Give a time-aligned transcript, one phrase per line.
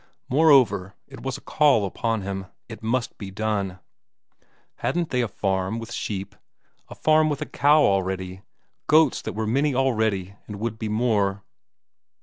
[0.31, 3.77] Moreover, it was a call upon him; it must be done.
[4.77, 6.35] Hadn't they a farm with sheep,
[6.89, 8.41] a farm with a cow already,
[8.87, 11.43] goats that were many already and would be more?